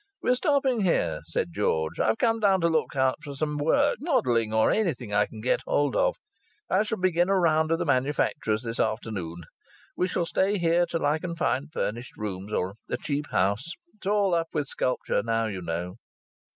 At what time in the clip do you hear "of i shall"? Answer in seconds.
5.95-6.97